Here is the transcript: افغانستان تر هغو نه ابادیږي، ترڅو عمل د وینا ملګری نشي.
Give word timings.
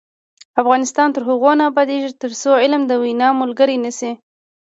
افغانستان 0.61 1.07
تر 1.15 1.21
هغو 1.29 1.51
نه 1.59 1.63
ابادیږي، 1.71 2.11
ترڅو 2.23 2.49
عمل 2.63 2.81
د 2.87 2.91
وینا 3.03 3.29
ملګری 3.41 3.77
نشي. 3.85 4.11